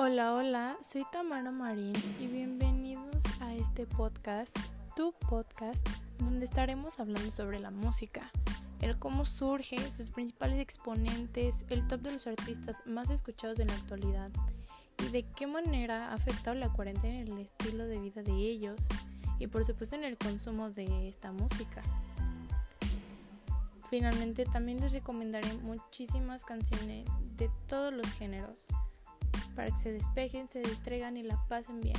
[0.00, 4.56] Hola, hola, soy Tamara Marín y bienvenidos a este podcast,
[4.94, 5.84] tu podcast,
[6.20, 8.30] donde estaremos hablando sobre la música,
[8.80, 13.74] el cómo surge, sus principales exponentes, el top de los artistas más escuchados en la
[13.74, 14.30] actualidad
[15.04, 18.78] y de qué manera ha afectado la cuarentena en el estilo de vida de ellos
[19.40, 21.82] y por supuesto en el consumo de esta música.
[23.90, 28.68] Finalmente también les recomendaré muchísimas canciones de todos los géneros
[29.58, 31.96] para que se despejen, se distraigan y la pasen bien.